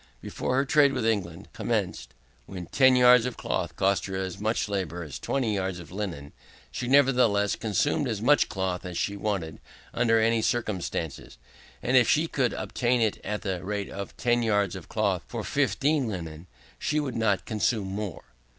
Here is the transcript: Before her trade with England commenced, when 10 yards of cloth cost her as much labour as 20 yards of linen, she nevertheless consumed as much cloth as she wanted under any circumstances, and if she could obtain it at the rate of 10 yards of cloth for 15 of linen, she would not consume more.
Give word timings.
Before 0.19 0.55
her 0.55 0.65
trade 0.65 0.93
with 0.93 1.05
England 1.05 1.53
commenced, 1.53 2.15
when 2.47 2.65
10 2.65 2.95
yards 2.95 3.27
of 3.27 3.37
cloth 3.37 3.75
cost 3.75 4.07
her 4.07 4.15
as 4.15 4.39
much 4.39 4.67
labour 4.67 5.03
as 5.03 5.19
20 5.19 5.53
yards 5.53 5.77
of 5.77 5.91
linen, 5.91 6.31
she 6.71 6.87
nevertheless 6.87 7.55
consumed 7.55 8.07
as 8.07 8.19
much 8.19 8.49
cloth 8.49 8.83
as 8.83 8.97
she 8.97 9.15
wanted 9.15 9.59
under 9.93 10.19
any 10.19 10.41
circumstances, 10.41 11.37
and 11.83 11.97
if 11.97 12.09
she 12.09 12.25
could 12.27 12.53
obtain 12.53 12.99
it 12.99 13.21
at 13.23 13.43
the 13.43 13.63
rate 13.63 13.91
of 13.91 14.17
10 14.17 14.41
yards 14.41 14.75
of 14.75 14.89
cloth 14.89 15.21
for 15.27 15.43
15 15.43 16.05
of 16.05 16.09
linen, 16.09 16.47
she 16.79 16.99
would 16.99 17.15
not 17.15 17.45
consume 17.45 17.85
more. 17.87 18.23